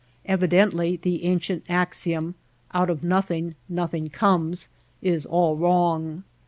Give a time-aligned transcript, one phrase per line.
[0.25, 2.35] Evidently the an cient axiom:^^
[2.73, 4.67] Out of nothing, nothing comes '^
[5.03, 6.23] is all wrong.